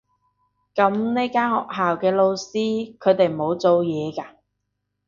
[0.73, 4.25] 噉呢間學校嘅老師，佢哋冇人做嘢㗎？